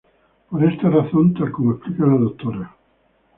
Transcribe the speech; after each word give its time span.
Por 0.49 0.63
esta 0.63 0.89
razón 0.89 1.35
tal 1.35 1.51
como 1.51 1.73
explica 1.75 2.07
la 2.07 2.15
Dra. 2.17 2.75